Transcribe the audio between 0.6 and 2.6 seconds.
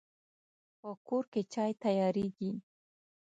په کور کې چای تیاریږي